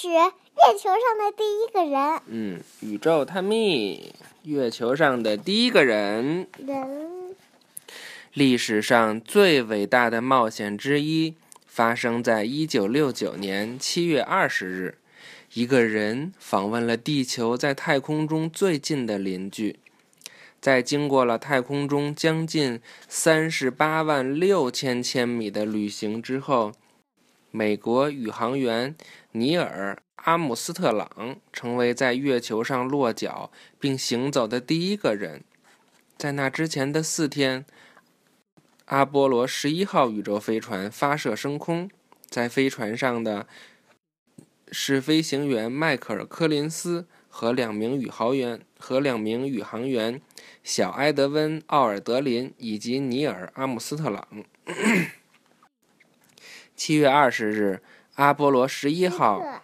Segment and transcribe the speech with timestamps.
[0.00, 2.22] 始月球上的第一个人。
[2.28, 7.36] 嗯，宇宙探秘，月球上的第一个人，人
[8.32, 11.34] 历史上最伟大的冒险之一，
[11.66, 14.96] 发生在一九六九年七月二十日。
[15.52, 19.78] 一个人访问了地球在太空中最近的邻居，
[20.62, 26.72] 在经过了太空中将近三十八万六千千米的旅行之后，
[27.50, 28.94] 美国宇航员
[29.32, 35.42] 尼尔·阿姆斯特朗成为在月球上落脚并行走的第一个人。
[36.16, 37.64] 在那之前的四天，
[38.86, 41.90] 阿波罗十一号宇宙飞船发射升空，
[42.28, 43.46] 在飞船上的。
[44.72, 50.22] 是飞行员迈克尔·柯林斯和两名宇航员和两名宇航员
[50.62, 54.28] 小埃德温·奥尔德林以及尼尔·阿姆斯特朗。
[56.80, 57.82] 七月二十日，
[58.14, 59.62] 阿波罗十一号，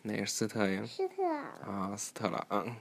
[0.00, 0.82] 那是斯特呀？
[0.86, 1.22] 斯特
[1.70, 2.74] 啊，斯特朗。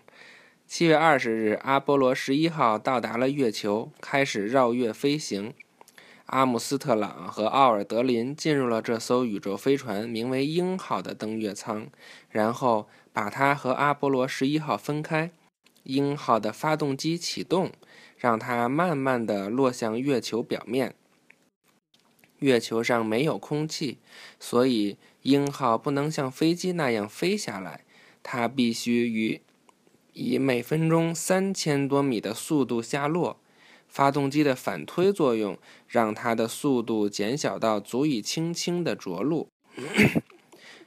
[0.66, 5.54] 七月二十日，阿波罗十一号到达了月球，开始绕月飞行。
[6.28, 11.88] 阿姆斯特朗和奥尔德林进入了这艘宇宙飞船，名为“鹰号”的登月舱，
[12.30, 15.30] 然后把它和阿波罗十一号分开。
[15.84, 17.74] 鹰号的发动机启动，
[18.18, 20.96] 让它慢慢地落向月球表面。
[22.42, 23.98] 月球上没有空气，
[24.40, 27.86] 所以鹰号不能像飞机那样飞下来，
[28.22, 29.42] 它必须以
[30.14, 33.38] 以每分钟三千多米的速度下落。
[33.88, 39.50] 发动机的反推作用让它的速度减小到足以轻轻的着陆。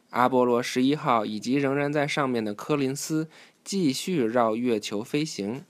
[0.08, 3.28] 阿波罗十一号以及仍然在上面的柯林斯
[3.62, 5.66] 继续绕月球飞行。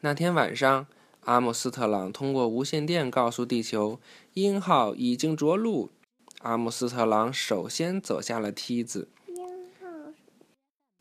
[0.00, 0.88] 那天晚上，
[1.26, 4.00] 阿姆斯特朗通过无线电告诉地球，
[4.34, 5.90] 鹰号已经着陆。
[6.40, 9.08] 阿姆斯特朗首先走下了梯子。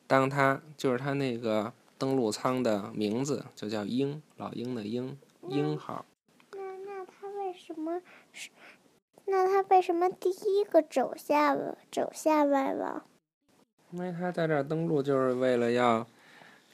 [0.05, 1.73] 当他就是他那个。
[1.97, 5.17] 登陆舱的名字就叫鹰，老鹰的鹰，
[5.47, 6.05] 鹰号。
[6.51, 8.01] 那那他为什么
[8.33, 8.49] 是？
[9.23, 13.05] 那他为什么第一个走下了，走下来了？
[13.91, 16.05] 因为他在这儿登陆就是为了要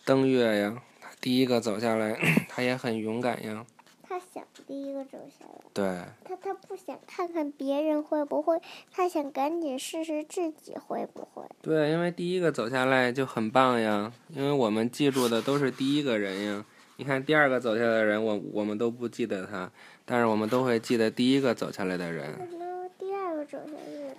[0.03, 0.81] 登月呀。
[1.21, 2.17] 他第一个走下来，
[2.49, 3.63] 他也很勇敢呀。
[4.01, 5.61] 他想第一个走下来。
[5.71, 5.85] 对。
[6.25, 8.59] 他他不想看看别人会不会，
[8.91, 11.43] 他想赶紧试试自己会不会。
[11.61, 16.65] 对，因为第一个走下来就很棒呀，因为我们记住的都是第一个人呀。
[16.97, 19.71] 你看第二个走下来的人，我我们都不记得他，
[20.05, 22.35] 但是我们都会记得第一个走下来的人。
[22.59, 24.15] 那第二个走下来的人，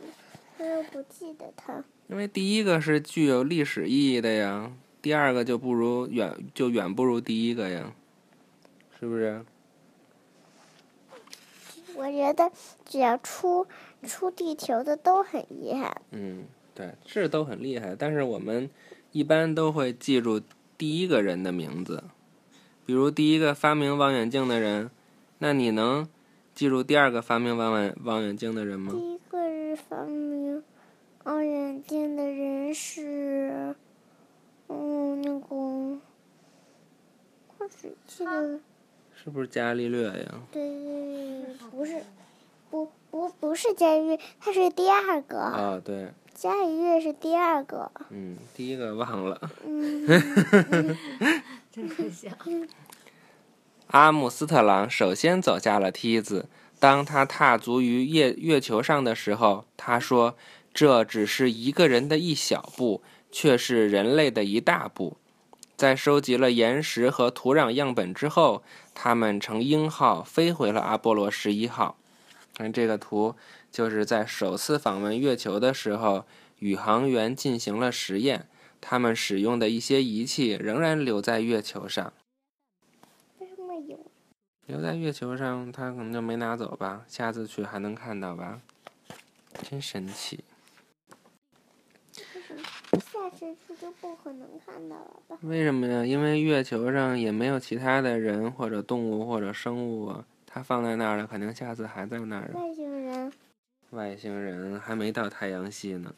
[0.57, 1.85] 他又不记得他？
[2.09, 7.93] 因为第一个是具有历史意义的呀，第二个就不如远就远不如第一个呀，
[8.99, 9.45] 是不是？
[11.95, 12.51] 我觉得
[12.87, 13.67] 只要出
[14.05, 16.01] 出地球的都很厉害。
[16.13, 18.71] 嗯，对，是都很厉害，但是我们
[19.11, 20.41] 一般都会记住
[20.79, 22.03] 第一个人的名字，
[22.87, 24.91] 比如第一个发明望远镜的人，
[25.39, 26.09] 那你能
[26.55, 28.93] 记住第二个发明望远望远镜的人吗？
[28.93, 30.63] 第一个是发明
[31.25, 33.75] 望远镜的人是，
[34.69, 35.99] 嗯，那个，
[38.21, 38.61] 我只记得。
[39.15, 40.35] 是不是伽利略呀？
[40.51, 40.61] 对，
[41.71, 42.03] 不是，
[42.71, 45.39] 不不不是伽利略，他是第二个。
[45.39, 46.11] 啊，对。
[46.35, 47.91] 伽利略是第二个。
[48.11, 49.41] 嗯，第一个忘了。
[49.65, 50.07] 嗯。
[51.71, 52.31] 真可笑。
[53.89, 56.49] 阿姆斯特朗首先走下了梯子。
[56.81, 60.37] 当他踏足于月月球上的时候，他说
[60.75, 65.17] ：“这只是一个人的一小步，却是人类的一大步。”
[65.83, 68.63] 在收集了岩石和土壤样本之后，
[68.95, 71.97] 他们乘鹰号飞回了阿波罗十一号。
[72.55, 73.35] 看这个图，
[73.73, 76.25] 就是在首次访问月球的时候，
[76.61, 78.47] 宇航员进行了实验，
[78.81, 82.13] 他们使用的一些仪器仍然留在月球上。
[83.41, 83.99] 为什么有？
[84.67, 87.03] 留在月球上，他可能就没拿走吧？
[87.09, 88.61] 下次去还能看到吧？
[89.69, 90.45] 真神奇。
[93.31, 95.39] 去就不可能看到了吧？
[95.43, 96.05] 为什么呀？
[96.05, 102.51] 因为月球上也没有其他的人或者动物或者生物啊，它放在那儿了，肯定下次还在那儿。
[102.55, 103.33] 外星人？
[103.91, 106.15] 外星人还没到太阳系呢。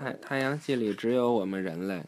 [0.00, 2.02] 太太阳系里只有我们人类。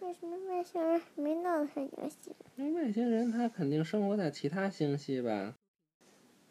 [0.00, 2.34] 为什么外星人没到太阳系？
[2.56, 5.54] 因为外星人他肯定生活在其他星系吧。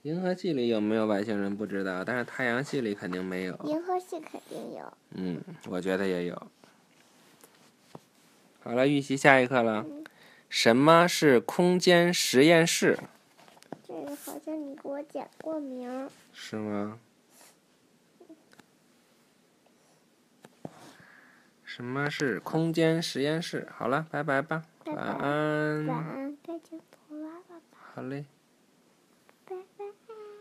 [0.03, 3.55] 银河系里有没有外星人不知道，但是太阳系里肯定没有。
[3.65, 4.93] 银河系肯定有。
[5.11, 6.51] 嗯，我觉得也有。
[8.63, 9.85] 好了，预习下一课了。
[10.47, 12.97] 什么是空间实验室？
[13.85, 16.09] 这个好像你给我讲过名。
[16.31, 16.97] 是吗？
[21.65, 23.67] 什么是空间实验室？
[23.75, 25.85] 好了，拜拜吧，晚安。
[25.85, 26.79] 晚安，再见，
[27.09, 27.15] 爸
[27.47, 27.61] 爸。
[27.93, 28.25] 好嘞。